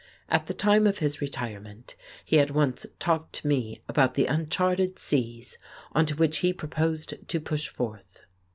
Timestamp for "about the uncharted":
3.87-4.97